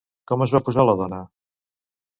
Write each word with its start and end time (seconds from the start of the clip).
Com 0.31 0.43
es 0.45 0.53
va 0.57 0.61
posar 0.71 0.87
la 0.89 0.97
dona? 1.05 1.21